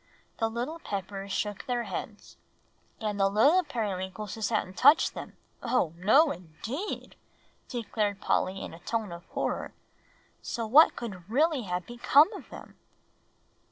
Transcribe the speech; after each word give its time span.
The 0.39 0.49
little 0.49 0.79
Peppers 0.79 1.31
shook 1.31 1.67
their 1.67 1.83
heads. 1.83 2.35
"And 2.99 3.19
the 3.19 3.29
little 3.29 3.63
Periwinkleses 3.63 4.49
hadn't 4.49 4.75
touched 4.75 5.13
them 5.13 5.37
oh, 5.61 5.93
no 5.95 6.31
indeed!" 6.31 7.15
declared 7.69 8.19
Polly 8.19 8.59
in 8.63 8.73
a 8.73 8.79
tone 8.79 9.11
of 9.11 9.25
horror 9.27 9.73
"so 10.41 10.65
what 10.65 10.95
could 10.95 11.29
really 11.29 11.65
have 11.65 11.85
become 11.85 12.33
of 12.33 12.49
them?" 12.49 12.79